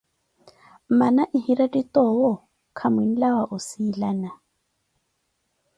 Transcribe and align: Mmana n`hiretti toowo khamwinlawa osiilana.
Mmana 0.89 1.23
n`hiretti 1.33 1.81
toowo 1.93 2.31
khamwinlawa 2.77 3.43
osiilana. 3.55 4.29